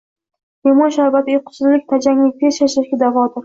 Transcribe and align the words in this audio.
Limon 0.67 0.95
sharbati 0.95 1.37
uyqusizlik, 1.41 1.87
tajanglik, 1.95 2.43
tez 2.43 2.61
charchashga 2.61 3.05
davodir. 3.07 3.39